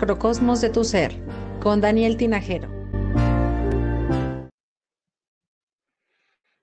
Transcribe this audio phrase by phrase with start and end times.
[0.00, 1.12] El macrocosmos de tu ser
[1.62, 2.70] con Daniel Tinajero.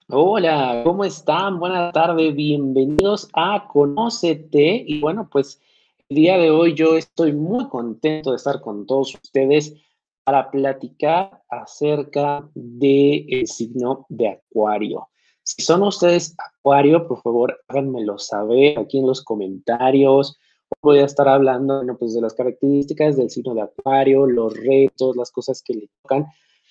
[0.09, 1.59] Hola, ¿cómo están?
[1.59, 4.83] Buenas tardes, bienvenidos a Conócete.
[4.87, 5.61] Y bueno, pues
[6.09, 9.75] el día de hoy yo estoy muy contento de estar con todos ustedes
[10.23, 15.09] para platicar acerca del signo de Acuario.
[15.43, 20.39] Si son ustedes Acuario, por favor, háganmelo saber aquí en los comentarios.
[20.81, 25.31] Voy a estar hablando pues, de las características del signo de Acuario, los retos, las
[25.31, 26.25] cosas que le tocan.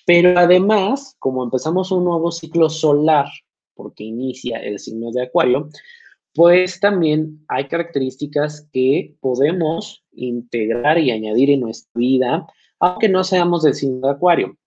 [0.05, 3.27] Pero además, como empezamos un nuevo ciclo solar,
[3.75, 5.69] porque inicia el signo de Acuario,
[6.33, 12.47] pues también hay características que podemos integrar y añadir en nuestra vida,
[12.79, 14.57] aunque no seamos del signo de Acuario.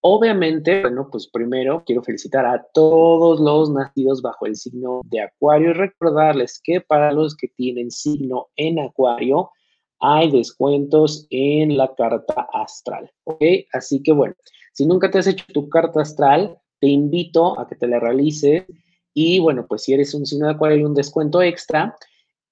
[0.00, 5.70] Obviamente, bueno, pues primero quiero felicitar a todos los nacidos bajo el signo de Acuario
[5.70, 9.50] y recordarles que para los que tienen signo en Acuario
[9.98, 13.42] hay descuentos en la carta astral, ¿ok?
[13.72, 14.34] Así que bueno,
[14.72, 18.66] si nunca te has hecho tu carta astral, te invito a que te la realices
[19.12, 21.96] y bueno, pues si eres un signo de Acuario hay un descuento extra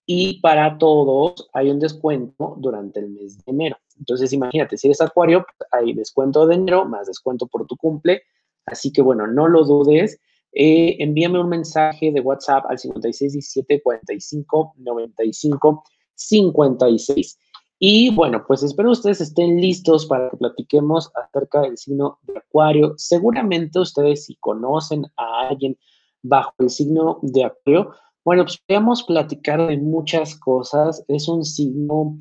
[0.05, 3.77] y para todos hay un descuento durante el mes de enero.
[3.99, 8.23] Entonces, imagínate, si eres acuario, hay descuento de enero más descuento por tu cumple.
[8.67, 10.21] Así que, bueno, no lo dudes.
[10.53, 17.39] Eh, envíame un mensaje de WhatsApp al 5617 45 95 56.
[17.79, 22.95] Y bueno, pues espero ustedes estén listos para que platiquemos acerca del signo de Acuario.
[22.97, 25.77] Seguramente ustedes si conocen a alguien
[26.23, 27.93] bajo el signo de Acuario,
[28.25, 31.05] bueno, pues podemos platicar de muchas cosas.
[31.07, 32.19] Es un signo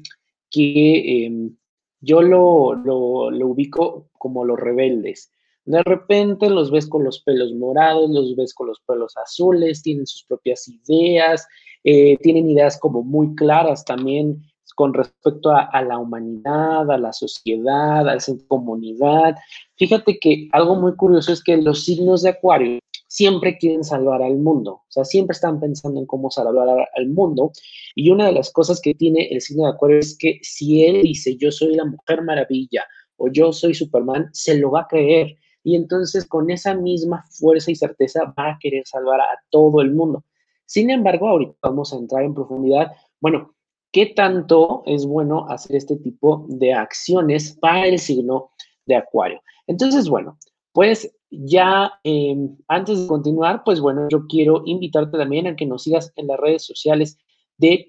[0.52, 1.56] que em,
[2.01, 5.31] yo lo, lo, ubico como los rebeldes.
[5.66, 10.06] De repente los ves con los pelos morados, los ves con los pelos azules, tienen
[10.06, 11.47] sus propias ideas,
[11.83, 14.44] eh, tienen ideas como muy claras también
[14.75, 19.35] con respecto a, a, la humanidad, a la sociedad, a esa comunidad.
[19.77, 24.38] Fíjate que algo muy curioso es que los signos de Acuario siempre quieren salvar al
[24.38, 27.52] mundo, o sea, siempre están pensando en cómo salvar al mundo.
[27.96, 31.04] Y una de las cosas que tiene el signo de Acuario es que si él
[31.04, 32.86] dice yo soy la mujer maravilla
[33.18, 35.38] o yo soy Superman, se lo va a creer.
[35.64, 39.94] Y entonces con esa misma fuerza y certeza va a querer salvar a todo el
[39.94, 40.24] mundo.
[40.66, 42.92] Sin embargo, ahorita vamos a entrar en profundidad.
[43.20, 43.56] Bueno,
[43.92, 48.52] ¿qué tanto es bueno hacer este tipo de acciones para el signo
[48.86, 49.42] de Acuario?
[49.68, 50.38] Entonces, bueno,
[50.74, 55.84] pues ya em, antes de continuar, pues bueno, yo quiero invitarte también a que nos
[55.84, 57.18] sigas en las redes sociales
[57.57, 57.85] de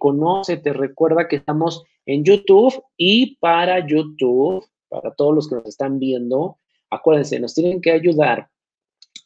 [0.62, 5.98] Te Recuerda que estamos en YouTube y para YouTube, para todos los que nos están
[5.98, 6.58] viendo,
[6.90, 8.48] acuérdense, nos tienen que ayudar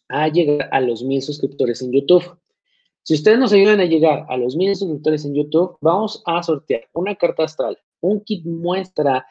[0.08, 2.36] a llegar a los mil suscriptores en YouTube.
[3.02, 6.88] Si ustedes nos ayudan a llegar a los mil suscriptores en YouTube, vamos a sortear
[6.92, 9.26] una carta astral, un kit muestra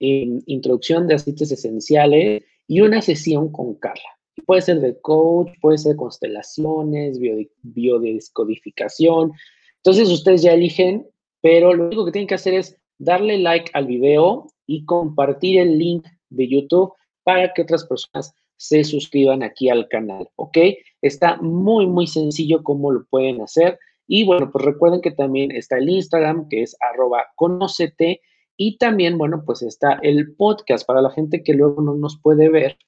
[0.00, 4.13] en introducción de aceites esenciales y una sesión con Carla.
[4.46, 7.18] Puede ser de coach, puede ser constelaciones,
[7.62, 9.32] biodescodificación.
[9.76, 11.06] Entonces ustedes ya eligen,
[11.40, 15.78] pero lo único que tienen que hacer es darle like al video y compartir el
[15.78, 20.58] link de YouTube para que otras personas se suscriban aquí al canal, ¿ok?
[21.02, 23.78] Está muy, muy sencillo cómo lo pueden hacer.
[24.06, 28.20] Y bueno, pues recuerden que también está el Instagram, que es arroba conocete.
[28.56, 32.48] Y también, bueno, pues está el podcast para la gente que luego no nos puede
[32.48, 32.78] ver.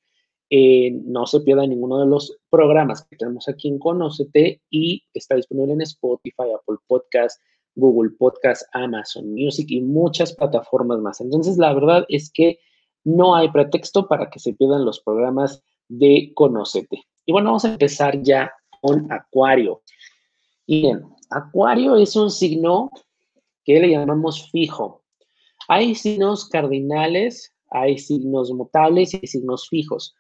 [0.49, 5.35] Eh, no se pierda ninguno de los programas que tenemos aquí en Conócete y está
[5.35, 7.43] disponible en Spotify, Apple Podcast,
[7.75, 11.21] Google Podcast, Amazon Music y muchas plataformas más.
[11.21, 12.59] Entonces, la verdad es que
[13.05, 17.03] no hay pretexto para que se pierdan los programas de Conócete.
[17.25, 19.83] Y bueno, vamos a empezar ya con Acuario.
[20.67, 22.91] Bien, Acuario es un signo
[23.65, 25.03] que le llamamos fijo.
[25.69, 30.15] Hay signos cardinales, hay signos mutables y signos fijos.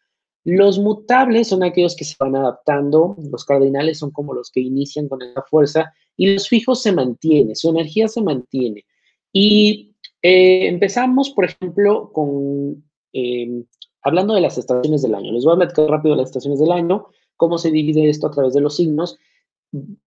[0.46, 5.08] Los mutables son aquellos que se van adaptando, los cardinales son como los que inician
[5.08, 8.84] con esa fuerza y los fijos se mantienen, su energía se mantiene.
[9.32, 13.64] Y eh, empezamos, por ejemplo, con em,
[14.02, 15.32] hablando de las estaciones del año.
[15.32, 18.54] Les voy a platicar rápido las estaciones del año, cómo se divide esto a través
[18.54, 19.18] de los signos.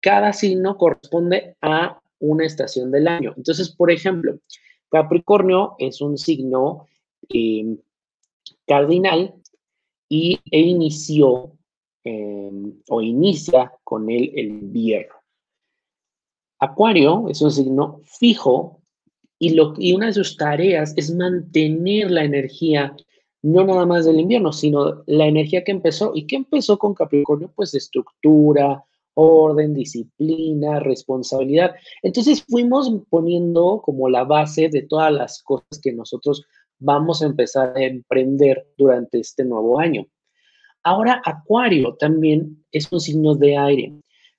[0.02, 3.34] Cada signo corresponde a una estación del año.
[3.38, 4.38] Entonces, por ejemplo,
[4.92, 6.86] Capricornio es un signo
[7.30, 7.80] em,
[8.68, 9.34] cardinal
[10.10, 11.52] y, e inició
[12.04, 15.16] em, o inicia con él el invierno.
[16.60, 18.82] Acuario es un signo fijo
[19.40, 22.96] y, lo, y una de sus tareas es mantener la energía,
[23.44, 26.12] no nada más del invierno, sino la energía que empezó.
[26.16, 27.52] ¿Y qué empezó con Capricornio?
[27.56, 28.84] Pues estructura,
[29.14, 31.76] orden, disciplina, responsabilidad.
[32.02, 36.46] Entonces fuimos poniendo como la base de todas las cosas que nosotros
[36.80, 40.06] vamos a empezar a emprender durante este nuevo año.
[40.84, 43.94] Ahora, Acuario también es un signo de aire.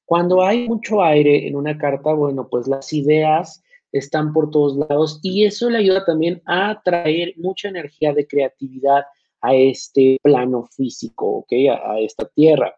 [0.04, 3.62] Cuando hay mucho aire en una carta, bueno, pues las ideas
[3.92, 9.04] están por todos lados y eso le ayuda también a traer mucha energía de creatividad
[9.40, 11.52] a este plano físico, ¿ok?
[11.70, 12.74] A, esta tierra.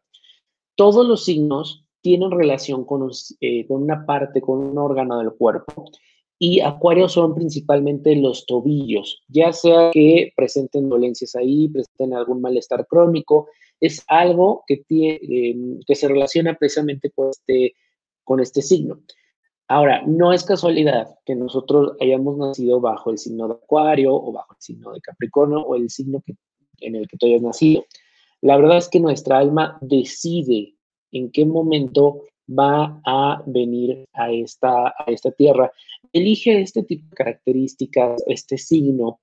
[0.74, 3.08] Todos los signos tienen relación con,
[3.40, 5.90] eh, con una parte, con un órgano del cuerpo
[6.42, 12.86] y Acuario son principalmente los tobillos, ya sea que presenten dolencias ahí, presenten algún malestar
[12.86, 13.48] crónico,
[13.78, 17.74] es algo que, tiene, em, que se relaciona precisamente con este,
[18.24, 19.02] con este signo.
[19.68, 24.54] Ahora, no es casualidad que nosotros hayamos nacido bajo el signo de Acuario o bajo
[24.54, 26.36] el signo de Capricornio o el signo que,
[26.80, 27.84] en el que tú hayas nacido.
[28.40, 30.74] La verdad es que nuestra alma decide
[31.12, 35.70] en qué momento va a venir a esta, a esta tierra.
[36.12, 39.20] Elige este tipo de características, este signo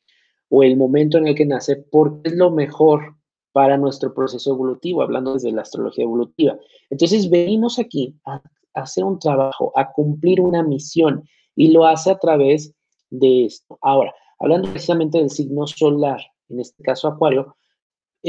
[0.49, 3.15] o el momento en el que nace porque es lo mejor
[3.51, 6.57] para nuestro proceso evolutivo, hablando desde la astrología evolutiva.
[6.89, 8.41] Entonces venimos aquí a,
[8.75, 12.71] hacer un trabajo, a cumplir una misión y lo hace a través
[13.09, 13.79] de esto.
[13.81, 17.55] Ahora, hablando precisamente del signo solar, en este caso Acuario,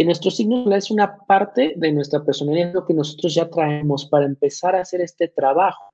[0.00, 4.26] en nuestro signo es una parte de nuestra personalidad, lo que nosotros ya traemos para
[4.26, 5.92] empezar a hacer este trabajo.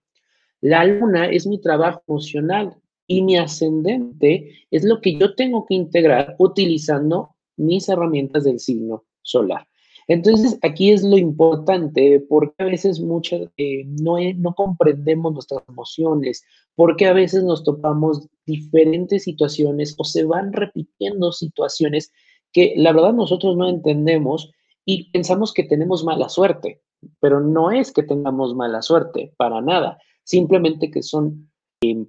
[0.60, 5.74] La luna es mi trabajo emocional y mi ascendente es lo que yo tengo que
[5.74, 9.66] integrar utilizando mis herramientas del signo solar.
[10.06, 16.44] Entonces, aquí es lo importante, porque a veces muchas eh, no, no comprendemos nuestras emociones,
[16.74, 22.12] porque a veces nos topamos diferentes situaciones o se van repitiendo situaciones
[22.54, 24.50] que la verdad nosotros no entendemos
[24.86, 26.80] y pensamos que tenemos mala suerte,
[27.20, 31.50] pero no es que tengamos mala suerte, para nada, simplemente que son
[31.82, 32.06] em,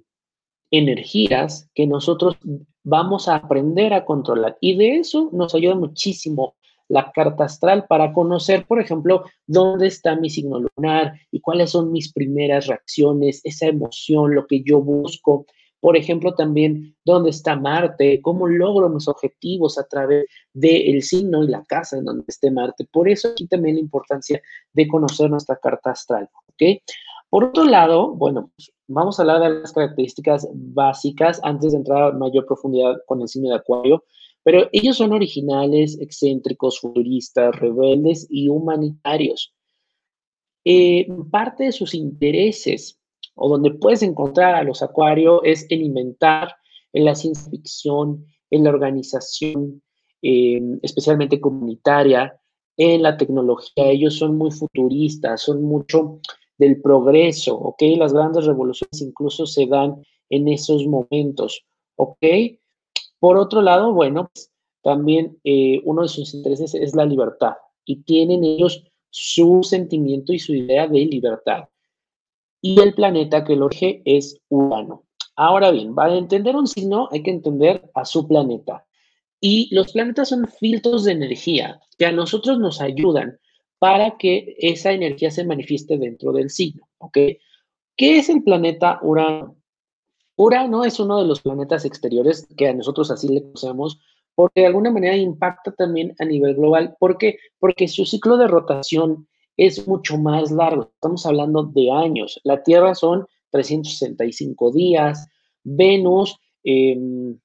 [0.70, 2.38] energías que nosotros
[2.84, 6.54] vamos a aprender a controlar y de eso nos ayuda muchísimo
[6.88, 11.90] la carta astral para conocer, por ejemplo, dónde está mi signo lunar y cuáles son
[11.90, 15.46] mis primeras reacciones, esa emoción, lo que yo busco.
[15.80, 21.48] Por ejemplo, también dónde está Marte, cómo logro mis objetivos a través del signo y
[21.48, 22.86] la casa en donde esté Marte.
[22.90, 24.40] Por eso aquí también la importancia
[24.72, 26.28] de conocer nuestra carta astral.
[27.28, 32.02] Por otro lado, bueno, pues, vamos a hablar de las características básicas antes de entrar
[32.02, 34.04] a mayor profundidad con el signo de Acuario.
[34.42, 39.52] Pero ellos son originales, excéntricos, futuristas, rebeldes y humanitarios.
[40.64, 42.98] Eh, parte de sus intereses,
[43.36, 46.56] o donde puedes encontrar a los acuarios, es el inventar,
[46.92, 49.82] en la ciencia ficción, en la organización,
[50.22, 52.40] eh, especialmente comunitaria,
[52.76, 53.90] en la tecnología.
[53.90, 56.20] Ellos son muy futuristas, son mucho
[56.58, 57.82] del progreso, ¿ok?
[57.98, 61.64] Las grandes revoluciones incluso se dan en esos momentos,
[61.96, 62.24] ¿ok?
[63.18, 64.50] Por otro lado, bueno, pues,
[64.82, 70.38] también eh, uno de sus intereses es la libertad y tienen ellos su sentimiento y
[70.38, 71.64] su idea de libertad.
[72.60, 75.04] Y el planeta que lo rige es Urano.
[75.36, 78.86] Ahora bien, para entender un signo hay que entender a su planeta.
[79.40, 83.38] Y los planetas son filtros de energía que a nosotros nos ayudan
[83.78, 86.88] para que esa energía se manifieste dentro del signo.
[86.98, 87.18] ¿ok?
[87.96, 89.56] ¿Qué es el planeta Urano?
[90.36, 94.00] Urano es uno de los planetas exteriores que a nosotros así le conocemos,
[94.34, 96.94] porque de alguna manera impacta también a nivel global.
[96.98, 97.38] ¿Por qué?
[97.58, 100.90] Porque su ciclo de rotación es mucho más largo.
[100.94, 102.40] Estamos hablando de años.
[102.44, 105.28] La Tierra son 365 días,
[105.64, 107.38] Venus, em,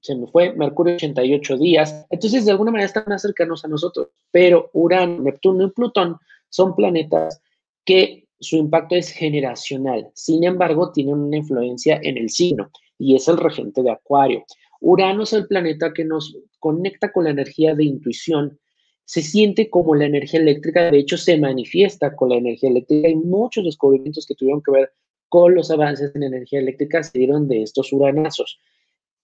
[0.00, 2.06] se me fue, Mercurio 88 días.
[2.10, 4.08] Entonces, de alguna manera están más cercanos a nosotros.
[4.30, 6.16] Pero Urano, Neptuno y Plutón
[6.48, 7.42] son planetas
[7.84, 10.10] que su impacto es generacional.
[10.14, 14.44] Sin embargo, tiene una influencia en el signo y es el regente de Acuario.
[14.80, 18.58] Urano es el planeta que nos conecta con la energía de intuición.
[19.10, 23.08] Se siente como la energía eléctrica, de hecho se manifiesta con la energía eléctrica.
[23.08, 24.92] Hay muchos descubrimientos que tuvieron que ver
[25.28, 28.60] con los avances en energía eléctrica se dieron de estos uranazos.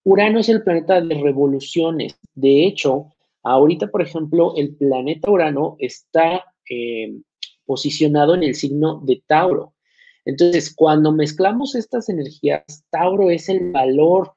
[0.03, 2.19] Urano es el planeta de revoluciones.
[2.35, 3.13] De hecho,
[3.45, 7.15] ahorita, por ejemplo, el planeta Urano está eh,
[7.65, 9.73] posicionado en el signo de Tauro.
[10.25, 14.33] Entonces, cuando mezclamos estas energías, Tauro es el valor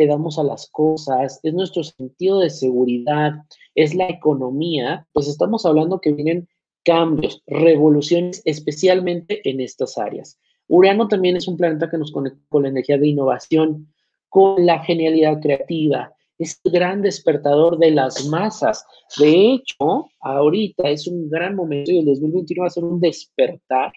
[0.00, 3.32] que damos a las cosas, es nuestro sentido de seguridad,
[3.74, 6.48] es la economía, pues estamos hablando que vienen
[6.86, 10.38] cambios, revoluciones, especialmente en estas áreas.
[10.68, 13.92] Urano también es un planeta que nos conecta con la energía de innovación,
[14.30, 18.86] con la genialidad creativa, es el gran despertador de las masas.
[19.18, 23.92] De hecho, ahorita es un gran momento y el 2021 va a ser un despertar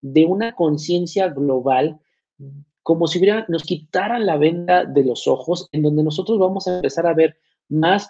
[0.00, 1.98] de una conciencia global
[2.82, 6.76] como si hubiera, nos quitaran la venda de los ojos, en donde nosotros vamos a
[6.76, 7.36] empezar a ver
[7.68, 8.08] más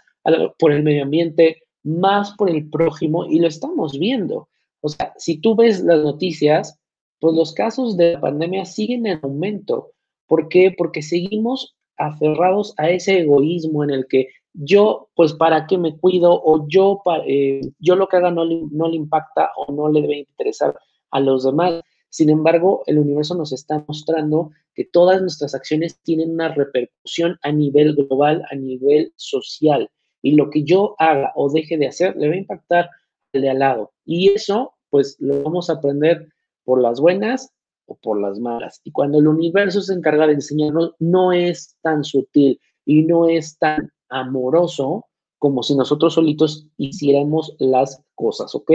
[0.59, 4.49] por el medio ambiente, más por el prójimo, y lo estamos viendo.
[4.81, 6.79] O sea, si tú ves las noticias,
[7.21, 9.93] pues los casos de la pandemia siguen en aumento.
[10.27, 10.75] ¿Por qué?
[10.77, 16.41] Porque seguimos aferrados a ese egoísmo en el que yo, pues, ¿para qué me cuido?
[16.43, 20.01] O yo, eh, yo lo que haga no le, no le impacta o no le
[20.03, 20.77] debe interesar
[21.11, 21.83] a los demás.
[22.11, 27.53] Sin embargo, el universo nos está mostrando que todas nuestras acciones tienen una repercusión a
[27.53, 29.89] nivel global, a nivel social.
[30.23, 32.91] Y lo que yo haga o deje de hacer le va a impactar
[33.33, 33.93] al de al lado.
[34.05, 36.29] Y eso, pues, lo vamos a aprender
[36.65, 37.53] por las buenas
[37.87, 38.81] o por las malas.
[38.85, 43.57] Y cuando el universo se encarga de enseñarnos, no es tan sutil y no es
[43.59, 45.07] tan amoroso
[45.39, 48.73] como si nosotros solitos hiciéramos las cosas, ¿ok?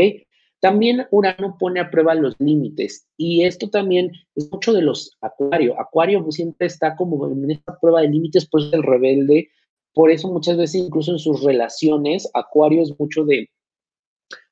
[0.66, 5.80] También Urano pone a prueba los límites y esto también es mucho de los Acuario.
[5.80, 9.50] Acuario siempre está como en esta prueba de límites, pues el rebelde.
[9.94, 13.48] Por eso muchas veces incluso en sus relaciones, Acuario es mucho de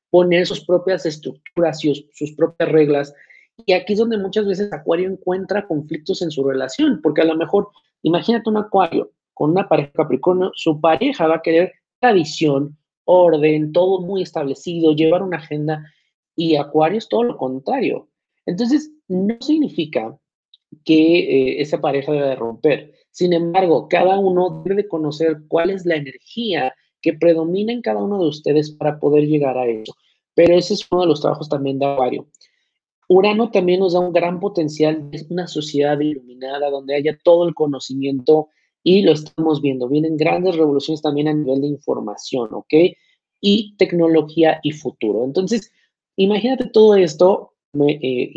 [0.08, 3.12] poner sus propias estructuras y sus propias reglas.
[3.66, 7.34] Y aquí es donde muchas veces Acuario encuentra conflictos en su relación, porque a lo
[7.34, 7.70] mejor,
[8.02, 14.00] imagínate un Acuario con una pareja Capricornio, su pareja va a querer tradición, orden, todo
[14.00, 15.90] muy establecido, llevar una agenda,
[16.36, 18.08] y Acuario es todo lo contrario.
[18.46, 20.18] Entonces, no significa
[20.84, 22.92] que eh, esa pareja debe romper.
[23.10, 28.20] Sin embargo, cada uno debe conocer cuál es la energía que predomina en cada uno
[28.20, 29.94] de ustedes para poder llegar a eso.
[30.34, 32.26] Pero ese es uno de los trabajos también de Acuario.
[33.08, 37.54] Urano también nos da un gran potencial, es una sociedad iluminada donde haya todo el
[37.54, 38.48] conocimiento
[38.82, 39.88] y lo estamos viendo.
[39.88, 42.74] Vienen grandes revoluciones también a nivel de información, ¿ok?
[43.40, 45.24] Y tecnología y futuro.
[45.24, 45.70] Entonces,
[46.16, 47.54] Imagínate todo esto
[47.88, 48.32] eh,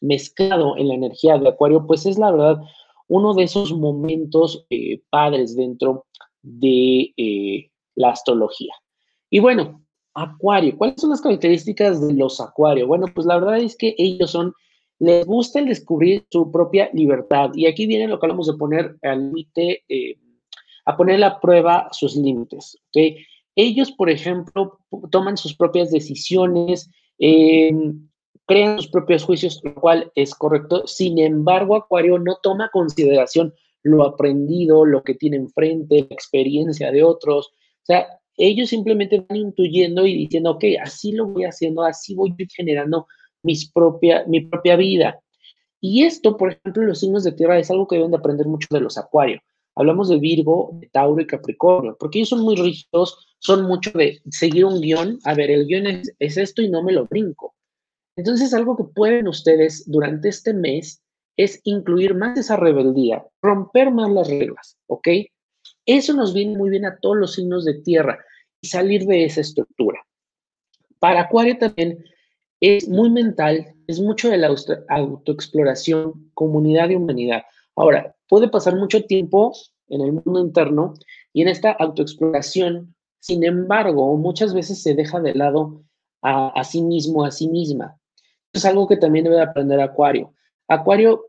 [0.00, 2.60] mezclado en la energía de Acuario, pues es la verdad
[3.06, 6.06] uno de esos momentos eh, padres dentro
[6.42, 8.74] de eh, la astrología.
[9.30, 9.84] Y bueno,
[10.14, 12.86] Acuario, ¿cuáles son las características de los Acuario?
[12.86, 14.52] Bueno, pues la verdad es que ellos son,
[14.98, 17.50] les gusta el descubrir su propia libertad.
[17.54, 19.84] Y aquí viene lo que vamos de poner al límite,
[20.84, 23.18] a poner a prueba sus límites, ¿ok?
[23.56, 24.78] Ellos, por ejemplo,
[25.10, 28.08] toman sus propias decisiones, em,
[28.46, 30.86] crean sus propios juicios, lo cual es correcto.
[30.86, 37.02] Sin embargo, Acuario no toma consideración lo aprendido, lo que tiene enfrente, la experiencia de
[37.02, 37.48] otros.
[37.48, 38.06] O sea,
[38.36, 43.06] ellos simplemente van intuyendo y diciendo, ok, así lo voy haciendo, así voy generando
[43.42, 45.20] mis propia, mi propia vida.
[45.80, 48.68] Y esto, por ejemplo, los signos de tierra es algo que deben de aprender mucho
[48.70, 49.40] de los Acuario.
[49.74, 54.20] Hablamos de Virgo, de Tauro y Capricornio, porque ellos son muy rígidos, son mucho de
[54.30, 55.18] seguir un guion.
[55.24, 57.54] A ver, el guion es, esto y no me lo brinco.
[58.16, 61.02] Entonces, algo que pueden ustedes durante este mes
[61.36, 65.08] es incluir más esa rebeldía, romper más las reglas, ¿ok?
[65.86, 68.18] Eso nos viene muy bien a todos los signos de tierra
[68.60, 70.04] y salir de esa estructura.
[70.98, 72.04] Para Acuario también
[72.60, 74.54] es muy mental, es mucho de la
[74.88, 77.42] autoexploración, comunidad y humanidad.
[77.74, 79.52] Ahora, puede pasar mucho tiempo
[79.88, 80.94] en el mundo interno
[81.34, 85.84] y en esta autoexploración, sin embargo, muchas veces se deja de lado
[86.22, 88.00] a, sí mismo, a sí misma.
[88.54, 90.32] Es algo que también debe aprender Acuario.
[90.66, 91.26] Acuario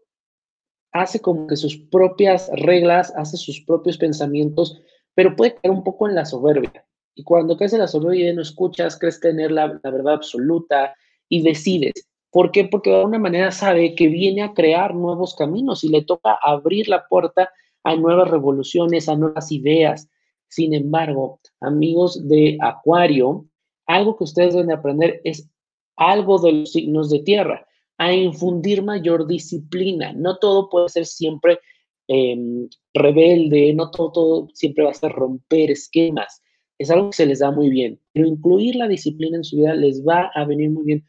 [0.93, 4.79] hace como que sus propias reglas, hace sus propios pensamientos,
[5.13, 6.87] pero puede caer un poco en la soberbia.
[7.15, 10.95] Y cuando caes en la soberbia no escuchas, crees tener la, la verdad absoluta
[11.27, 12.07] y decides.
[12.33, 12.65] ¿Por qué?
[12.65, 16.89] Porque de alguna manera sabe que viene a crear nuevos caminos y le toca abrir
[16.89, 17.51] la puerta
[17.83, 20.09] a nuevas revoluciones, a nuevas ideas.
[20.47, 23.45] Sin embargo, amigos de Acuario,
[23.85, 25.47] algo que ustedes deben aprender es
[25.95, 27.67] algo de los signos de tierra,
[27.99, 30.11] a infundir mayor disciplina.
[30.13, 31.59] No todo puede ser siempre
[32.07, 36.41] em, rebelde, no todo, todo siempre va a ser romper esquemas.
[36.79, 39.75] Es algo que se les da muy bien, pero incluir la disciplina en su vida
[39.75, 41.05] les va a venir muy bien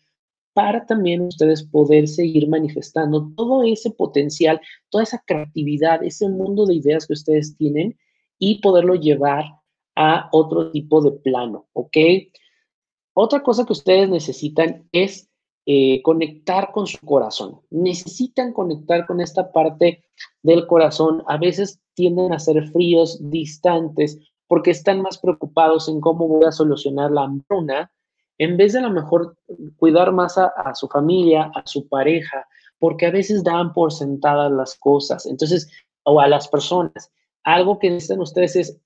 [0.55, 6.77] para también ustedes poder seguir manifestando todo ese potencial, toda esa creatividad, ese mundo de
[6.77, 7.99] ideas que ustedes tienen
[8.39, 9.45] y poderlo llevar
[9.97, 11.97] a otro tipo de plano, ¿ok?
[13.15, 15.29] Otra cosa que ustedes necesitan es
[15.67, 17.61] eh, conectar con su corazón.
[17.71, 20.05] Necesitan conectar con esta parte
[20.43, 21.23] del corazón.
[21.27, 26.53] A veces tienden a ser fríos, distantes, porque están más preocupados en cómo voy a
[26.53, 27.91] solucionar la hambruna
[28.39, 29.37] en vez de a lo mejor
[29.77, 32.47] cuidar más a, su familia, a su pareja,
[32.79, 35.71] porque a veces dan por sentadas las cosas, entonces,
[36.05, 37.13] o a las personas.
[37.45, 38.81] algo que necesitan ustedes es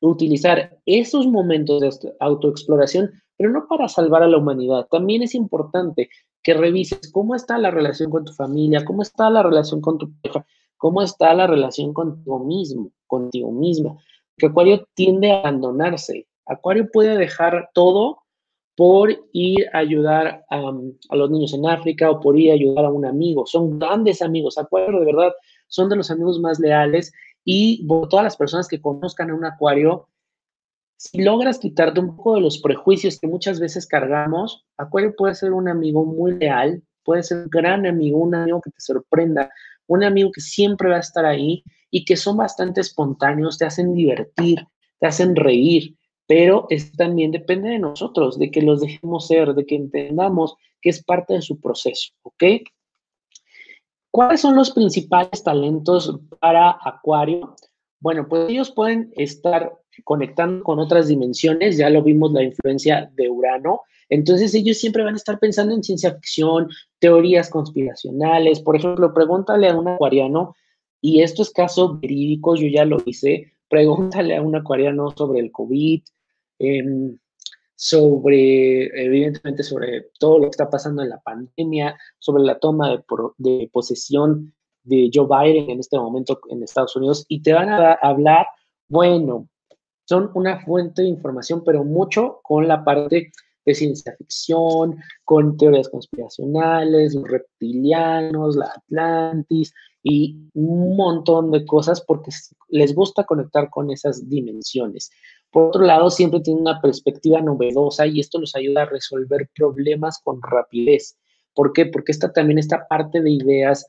[0.00, 4.86] utilizar esos momentos de autoexploración, pero no para salvar a la humanidad.
[4.90, 6.10] También es importante
[6.42, 10.12] que revises cómo está la relación con tu familia, cómo está la relación con tu
[10.20, 10.44] pareja,
[10.76, 13.96] cómo está la relación contigo mismo, contigo misma.
[14.36, 16.26] Que Acuario tiende a abandonarse.
[16.46, 18.21] Acuario puede dejar todo
[18.74, 20.72] por ir a ayudar a,
[21.10, 23.46] a, los niños en África o por ir a ayudar a un amigo.
[23.46, 24.58] Son grandes amigos.
[24.58, 25.32] Acuario de verdad
[25.68, 27.12] son de los amigos más leales
[27.44, 30.08] y todas las personas que conozcan a un acuario,
[30.96, 35.52] si logras quitarte un poco de los prejuicios que muchas veces cargamos, Acuario puede ser
[35.52, 39.50] un amigo muy leal, puede ser un gran amigo, un amigo que te sorprenda,
[39.88, 43.94] un amigo que siempre va a estar ahí y que son bastante espontáneos, te hacen
[43.94, 44.64] divertir,
[45.00, 49.66] te hacen reír, pero es, también depende de nosotros, de que los dejemos ser, de
[49.66, 52.44] que entendamos que es parte de su proceso, ¿ok?
[54.10, 57.56] ¿Cuáles son los principales talentos para Acuario?
[58.00, 59.72] Bueno, pues ellos pueden estar
[60.04, 65.14] conectando con otras dimensiones, ya lo vimos la influencia de Urano, entonces ellos siempre van
[65.14, 70.54] a estar pensando en ciencia ficción, teorías conspiracionales, por ejemplo, pregúntale a un acuariano,
[71.00, 75.50] y esto es caso verídico, yo ya lo hice, pregúntale a un acuariano sobre el
[75.50, 76.02] COVID,
[76.58, 76.82] eh,
[77.74, 83.02] sobre, evidentemente, sobre todo lo que está pasando en la pandemia, sobre la toma
[83.38, 84.52] de, posesión
[84.82, 88.44] de Joe Biden en este momento en Estados Unidos, y te van a hablar,
[88.88, 89.48] bueno,
[90.04, 93.32] son una fuente de información, pero mucho con la parte
[93.64, 102.00] de ciencia ficción, con teorías conspiracionales, los reptilianos, la Atlantis y un montón de cosas
[102.00, 102.30] porque
[102.68, 105.10] les gusta conectar con esas dimensiones.
[105.50, 110.20] Por otro lado, siempre tienen una perspectiva novedosa y esto los ayuda a resolver problemas
[110.24, 111.16] con rapidez.
[111.54, 111.86] ¿Por qué?
[111.86, 113.86] Porque esta también esta parte de ideas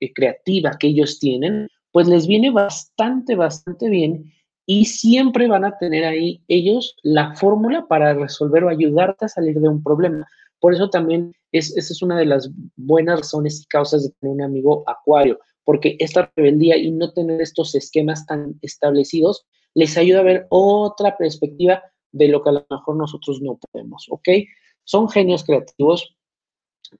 [0.00, 4.32] eh, creativa que ellos tienen, pues les viene bastante, bastante bien
[4.66, 9.60] y siempre van a tener ahí ellos la fórmula para resolver o ayudarte a salir
[9.60, 10.26] de un problema.
[10.60, 14.34] Por eso también es, esa es una de las buenas razones y causas de tener
[14.34, 20.20] un amigo acuario, porque esta rebeldía y no tener estos esquemas tan establecidos les ayuda
[20.20, 24.28] a ver otra perspectiva de lo que a lo mejor nosotros no podemos, ¿ok?
[24.84, 26.16] Son genios creativos.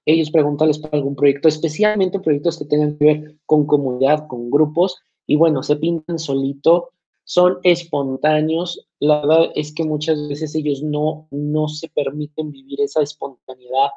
[0.04, 5.00] Ellos pregúntales para algún proyecto, especialmente proyectos que tengan que ver con comunidad, con grupos,
[5.26, 6.90] y bueno, se pintan solito,
[7.24, 8.85] son espontáneos.
[8.98, 13.90] La verdad es que muchas veces ellos no, no se permiten vivir esa espontaneidad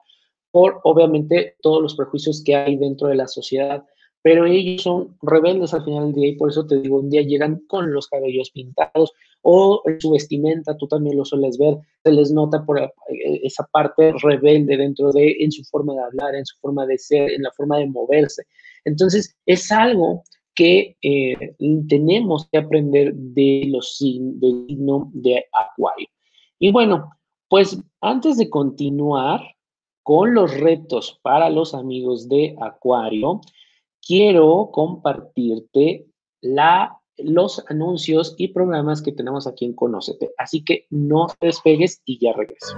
[0.52, 3.84] por, obviamente, todos los prejuicios que hay dentro de la sociedad
[4.22, 7.22] pero ellos son rebeldes al final del día y por eso te digo, un día
[7.22, 12.32] llegan con los cabellos pintados o su vestimenta, tú también lo sueles ver, se les
[12.32, 12.92] nota por eh,
[13.44, 17.32] esa parte rebelde dentro de, en su forma de hablar, en su forma de ser,
[17.32, 18.44] en la forma de moverse.
[18.84, 20.24] Entonces, es algo
[20.60, 21.56] que eh,
[21.88, 26.10] tenemos que aprender de los del signo de Acuario.
[26.60, 27.12] Y bueno,
[27.48, 29.40] pues antes de continuar
[30.04, 33.40] con los retos para los amigos de Acuario,
[34.06, 36.08] quiero compartirte
[36.42, 40.32] la, los anuncios y programas que tenemos aquí en Conócete.
[40.38, 42.76] Así que no te despegues y ya regreso.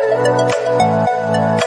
[0.00, 1.57] Thank you.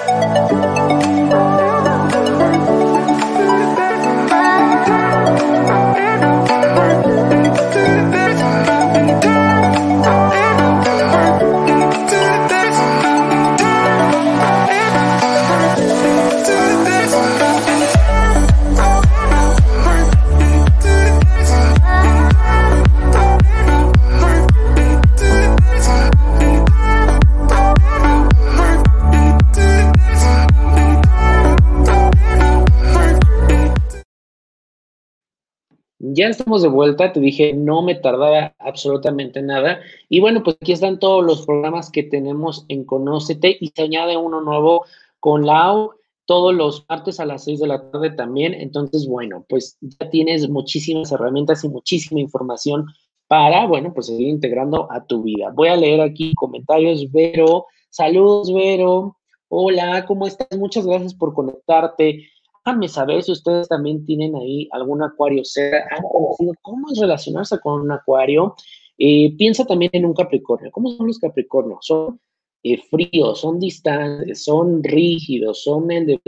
[36.14, 39.80] Ya estamos de vuelta, te dije, no me tardaba absolutamente nada.
[40.10, 44.18] Y bueno, pues aquí están todos los programas que tenemos en Conócete y se añade
[44.18, 44.84] uno nuevo
[45.22, 45.92] con Lau
[46.26, 48.54] todos los martes a las 6 de la tarde también.
[48.54, 52.88] Entonces, bueno, pues ya tienes muchísimas herramientas y muchísima información
[53.28, 55.52] para, bueno, pues seguir integrando a tu vida.
[55.54, 57.10] Voy a leer aquí comentarios.
[57.12, 59.16] Vero, saludos, Vero.
[59.48, 60.58] Hola, ¿cómo estás?
[60.58, 62.28] Muchas gracias por conectarte
[62.64, 67.82] déjame saber si ustedes también tienen ahí algún acuario han conocido cómo es relacionarse con
[67.82, 68.56] un acuario.
[68.98, 70.72] Piensa también en un Capricornio.
[70.72, 71.86] ¿Cómo son los Capricornios?
[71.86, 72.20] Son
[72.64, 76.22] eh, fríos, son distantes, son rígidos, son el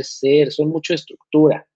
[0.49, 1.67] son mucha estructura.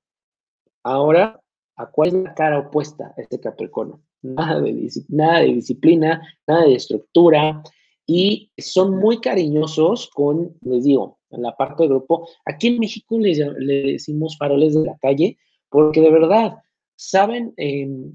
[0.84, 1.39] Ahora,
[1.76, 4.02] ¿a cuál es la cara opuesta a este Capricornio?
[4.22, 7.63] nada de, nada de disciplina, nada de estructura
[8.06, 12.28] y son muy cariñosos con, les digo, en la parte del grupo.
[12.46, 13.34] Aquí en México le,
[13.92, 15.38] decimos faroles de la calle
[15.70, 16.58] porque de verdad
[16.96, 18.12] saben em,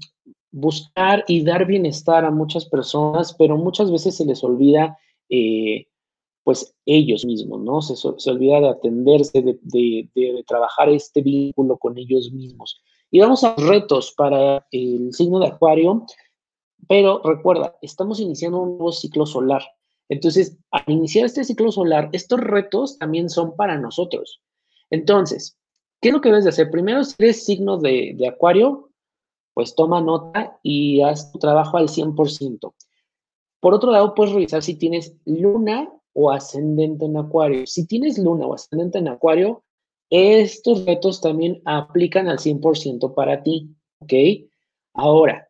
[0.51, 4.97] buscar y dar bienestar a muchas personas, pero muchas veces se les olvida
[5.29, 5.87] eh,
[6.43, 7.81] pues ellos mismos, ¿no?
[7.81, 12.81] Se, se olvida de atenderse, de, de, trabajar este vínculo con ellos mismos.
[13.09, 16.05] Y vamos a retos para el signo de Acuario,
[16.87, 19.63] pero recuerda, estamos iniciando un nuevo ciclo solar.
[20.09, 24.41] Entonces, al iniciar este ciclo solar, estos retos también son para nosotros.
[24.89, 25.57] Entonces,
[26.01, 26.69] ¿qué es lo que debes de hacer?
[26.69, 28.89] Primero, si eres signo de, de Acuario,
[29.53, 32.73] pues toma nota y haz tu trabajo al 100%.
[33.59, 37.65] Por otro lado, puedes revisar si tienes luna o ascendente en acuario.
[37.65, 39.63] Si tienes luna o ascendente en acuario,
[40.09, 44.13] estos retos también aplican al 100% para ti, ¿ok?
[44.93, 45.49] Ahora,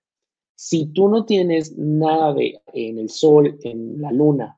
[0.65, 2.33] si tú no tienes nada
[2.73, 4.57] en el sol, en la luna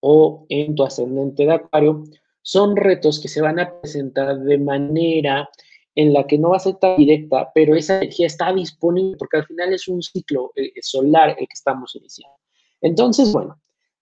[0.00, 2.02] o en tu ascendente de acuario,
[2.42, 5.48] son retos que se van a presentar de manera
[5.94, 9.36] en la que no va a ser tan directa, pero esa energía está disponible porque
[9.36, 12.36] al final es un ciclo eh, solar el que estamos iniciando.
[12.80, 13.56] Entonces, bueno,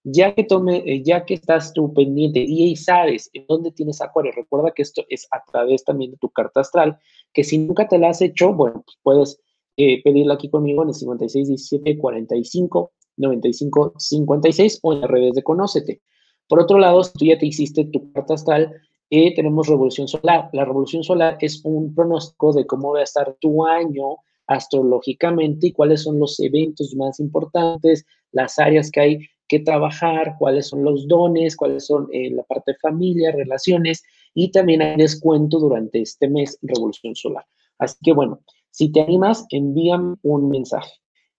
[0.05, 4.33] ya que tome, eh, ya que estás tú pendiente y sabes en dónde tienes Acuario,
[4.33, 6.99] recuerda que esto es a través también de tu carta astral,
[7.35, 9.39] que si nunca te la has hecho, bueno, pues puedes
[9.77, 15.35] eh, pedirla aquí conmigo en el 56 17 45 95 56 o en las redes
[15.35, 16.03] de Conócete.
[16.49, 18.73] Por otro lado, si tú ya te hiciste tu carta astral,
[19.11, 20.49] eh, tenemos revolución solar.
[20.53, 25.73] La revolución solar es un pronóstico de cómo va a estar tu año astrológicamente y
[25.73, 31.07] cuáles son los eventos más importantes, las áreas que hay que trabajar, cuáles son los
[31.09, 34.03] dones, cuáles son eh, la parte de familia, relaciones
[34.35, 37.45] y también hay descuento durante este mes Revolución Solar.
[37.79, 38.41] Así que bueno,
[38.73, 40.91] si te animas, envíame un mensaje.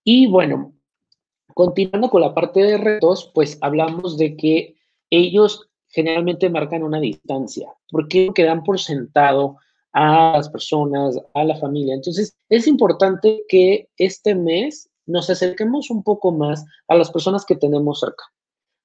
[0.03, 0.73] Y bueno,
[1.53, 4.75] continuando con la parte de retos, pues hablamos de que
[5.09, 9.57] ellos generalmente marcan una distancia, porque quedan por sentado
[9.93, 11.93] a las personas, a la familia.
[11.93, 17.55] Entonces, es importante que este mes nos acerquemos un poco más a las personas que
[17.55, 18.23] tenemos cerca,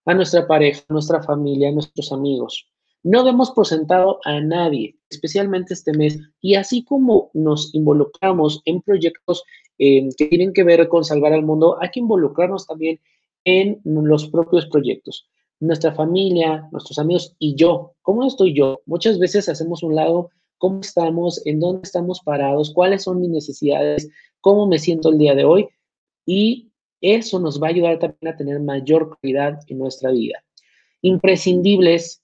[0.05, 2.67] a nuestra pareja, a nuestra familia, a nuestros amigos.
[3.09, 6.19] No demos por sentado a nadie, especialmente este mes.
[6.43, 9.45] Y así como nos involucramos en proyectos
[9.79, 13.01] eh, que tienen que ver con salvar al mundo, hay que involucrarnos también
[13.47, 15.27] en los propios proyectos.
[15.59, 17.95] Nuestra familia, nuestros amigos y yo.
[18.03, 18.83] ¿Cómo estoy yo?
[18.85, 24.11] Muchas veces hacemos un lado cómo estamos, en dónde estamos parados, cuáles son mis necesidades,
[24.43, 25.67] cómo me siento el día de hoy
[26.27, 30.45] y eso nos va a ayudar también a tener mayor calidad en nuestra vida.
[31.01, 32.23] Imprescindibles.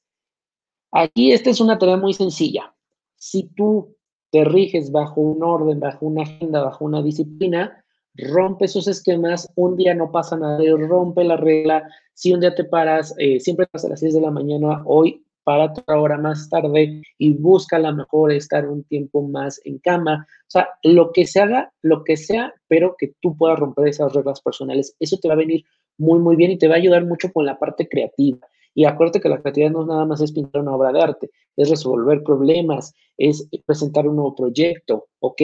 [0.97, 2.73] Aquí esta es una tarea muy sencilla.
[3.17, 3.97] Si tú
[4.31, 9.77] te riges bajo un orden, bajo una agenda, bajo una disciplina, rompe esos esquemas, un
[9.77, 13.85] día no pasa nada, rompe la regla, si un día te paras, eh, siempre estás
[13.87, 17.81] a las 6 de la mañana, hoy para otra hora más tarde y busca a
[17.81, 20.25] lo mejor estar un tiempo más en cama.
[20.43, 24.13] O sea, lo que se haga, lo que sea, pero que tú puedas romper esas
[24.13, 24.95] reglas personales.
[25.01, 25.65] Eso te va a venir
[25.99, 28.39] muy, muy bien y te va a ayudar mucho con la parte creativa.
[28.75, 31.71] Y acuérdate que la creatividad no nada más es pintar una obra de arte, es
[31.71, 35.43] resolver problemas, es presentar un nuevo proyecto, ¿ok?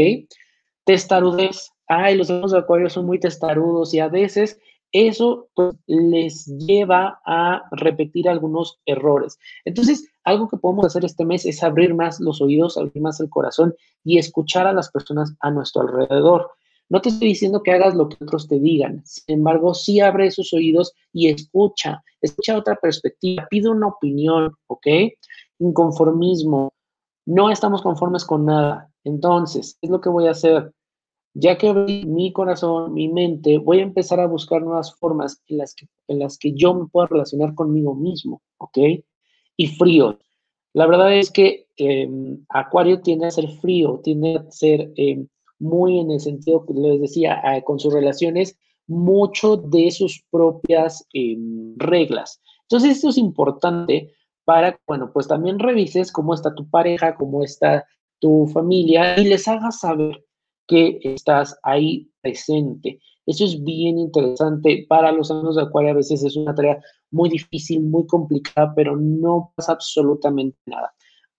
[0.85, 1.71] Testarudez.
[1.87, 4.61] Ay, los de acuario son muy testarudos y a veces
[4.93, 9.39] eso pues, les lleva a repetir algunos errores.
[9.65, 13.31] Entonces, algo que podemos hacer este mes es abrir más los oídos, abrir más el
[13.31, 16.51] corazón y escuchar a las personas a nuestro alrededor.
[16.91, 20.27] No te estoy diciendo que hagas lo que otros te digan, sin embargo, sí abre
[20.27, 24.87] esos oídos y escucha, escucha otra perspectiva, pide una opinión, ¿ok?
[25.61, 26.73] Inconformismo,
[27.27, 28.91] no estamos conformes con nada.
[29.05, 30.73] Entonces, ¿qué es lo que voy a hacer?
[31.35, 35.59] Ya que abrí mi corazón, mi mente, voy a empezar a buscar nuevas formas en
[35.59, 38.79] las que, en las que yo me pueda relacionar conmigo mismo, ¿ok?
[39.57, 40.19] Y frío.
[40.73, 45.29] La verdad es que em, Acuario tiende a ser frío, tiende a ser em,
[45.61, 51.77] muy en el sentido que les decía, con sus relaciones, mucho de sus propias em,
[51.77, 52.41] reglas.
[52.63, 54.13] Entonces, esto es importante
[54.45, 57.87] para, bueno, pues también revises cómo está tu pareja, cómo está
[58.19, 60.25] tu familia y les hagas saber
[60.67, 63.01] que estás ahí presente.
[63.27, 64.87] Eso es bien interesante.
[64.89, 68.97] Para los años de Acuario a veces es una tarea muy difícil, muy complicada, pero
[68.97, 70.93] no pasa absolutamente nada.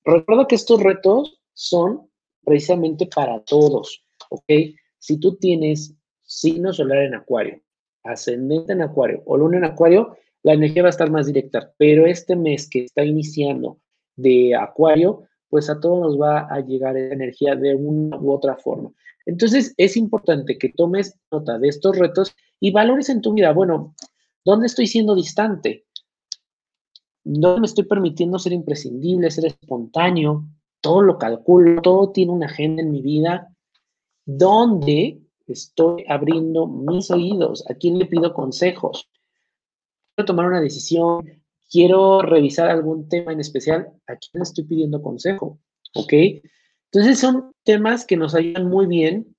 [0.03, 2.09] Recuerda que estos retos son
[2.43, 4.75] precisamente para todos, ¿ok?
[4.97, 7.61] Si tú tienes signo solar en Acuario,
[8.03, 12.05] ascendente en Acuario o luna en Acuario, la energía va a estar más directa, pero
[12.05, 13.77] este mes que está iniciando
[14.15, 18.91] de Acuario, pues a todos nos va a llegar energía de una u otra forma.
[19.25, 23.51] Entonces, es importante que tomes nota de estos retos y valores en tu vida.
[23.53, 23.93] Bueno,
[24.43, 25.85] ¿dónde estoy siendo distante?
[27.23, 30.45] ¿Dónde me estoy permitiendo ser imprescindible, ser espontáneo?
[30.79, 33.50] Todo lo calculo, todo tiene una agenda en mi vida.
[34.37, 37.69] ¿Dónde estoy abriendo mis oídos?
[37.69, 39.09] ¿A quién le pido consejos?
[40.15, 45.01] Quiero tomar una decisión, quiero revisar algún tema en especial, ¿a quién le estoy pidiendo
[45.01, 45.59] consejo?
[45.95, 46.13] ¿Ok?
[46.91, 49.35] Entonces son temas que nos ayudan muy bien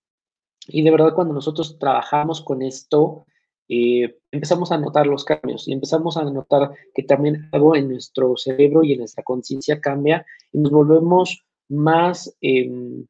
[0.68, 3.24] y de verdad cuando nosotros trabajamos con esto,
[3.68, 8.36] eh, empezamos a notar los cambios y empezamos a notar que también algo en nuestro
[8.36, 13.06] cerebro y en nuestra conciencia cambia y nos volvemos más, em,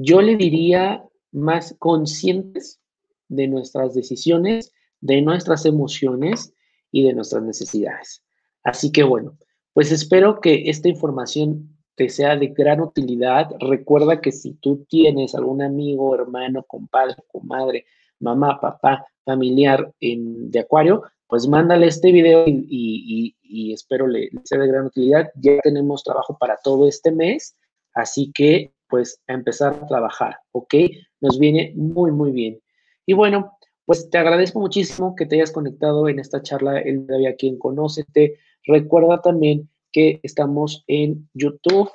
[0.00, 2.80] yo le diría, más conscientes
[3.28, 6.54] de nuestras decisiones, de nuestras emociones
[6.92, 8.22] y de nuestras necesidades.
[8.62, 9.36] Así que bueno,
[9.72, 13.50] pues espero que esta información te sea de gran utilidad.
[13.58, 17.84] Recuerda que si tú tienes algún amigo, hermano, compadre, comadre,
[18.20, 23.34] mamá, papá, familiar en, de Acuario, pues mándale este video y,
[23.72, 25.28] espero le, sea de gran utilidad.
[25.34, 27.56] Ya tenemos trabajo para todo este mes,
[27.94, 30.74] así que pues a empezar a trabajar, ¿ok?
[31.20, 32.60] Nos viene muy, muy bien.
[33.06, 37.16] Y bueno, pues te agradezco muchísimo que te hayas conectado en esta charla el de
[37.16, 38.38] hoy aquí en Conócete.
[38.64, 41.90] Recuerda también que estamos en YouTube.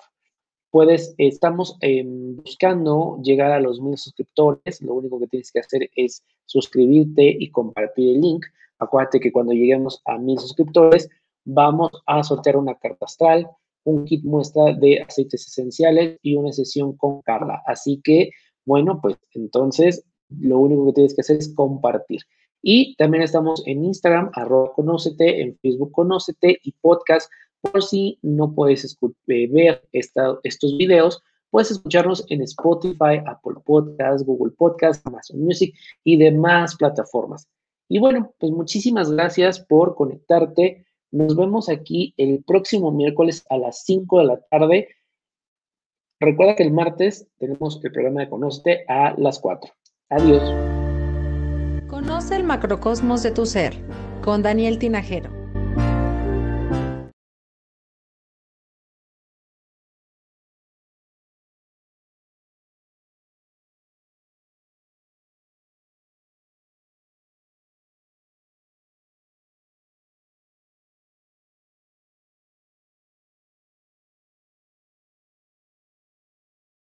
[0.71, 4.81] Puedes, estamos em, buscando llegar a los mil suscriptores.
[4.81, 8.45] Lo único que tienes que hacer es suscribirte y compartir el link.
[8.79, 11.09] Acuérdate que cuando lleguemos a mil suscriptores,
[11.45, 13.47] vamos a sortear una carta astral,
[13.83, 17.61] un kit muestra de aceites esenciales y una sesión con Carla.
[17.65, 18.31] Así que,
[18.65, 22.21] bueno, pues entonces lo único que tienes que hacer es compartir.
[22.61, 27.29] Y también estamos en Instagram, arroba conócete, en Facebook conócete y podcast.
[27.61, 34.53] Por si no puedes eh, ver estos videos, puedes escucharnos en Spotify, Apple Podcasts, Google
[34.57, 37.47] Podcasts, Amazon Music y demás plataformas.
[37.89, 40.85] Y bueno, pues muchísimas gracias por conectarte.
[41.13, 44.87] Nos vemos aquí el próximo miércoles a las 5 de la tarde.
[46.19, 49.71] Recuerda que el martes tenemos el programa de Conócete a las 4.
[50.09, 50.41] Adiós.
[51.87, 53.75] Conoce el macrocosmos de tu ser
[54.23, 55.42] con Daniel Tinajero.